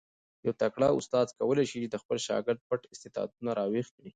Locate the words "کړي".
3.95-4.09